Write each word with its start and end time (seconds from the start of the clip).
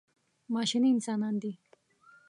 ماشیني 0.53 0.87
انسانان 0.93 1.35
دي. 1.41 1.51